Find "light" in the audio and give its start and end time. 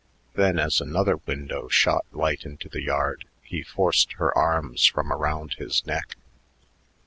2.11-2.43